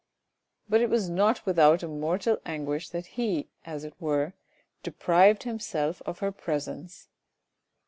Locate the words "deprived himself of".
4.81-6.17